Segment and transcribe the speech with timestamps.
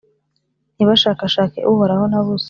[0.75, 2.39] ntibashakashake Uhoraho na busa